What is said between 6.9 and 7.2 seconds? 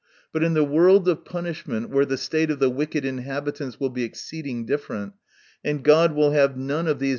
VIRTUE.